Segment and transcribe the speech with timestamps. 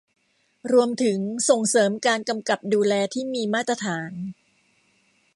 [0.71, 1.19] รวมถึง
[1.49, 4.11] ส่งเสริมการกำกับดูแลที่มีมาตรฐาน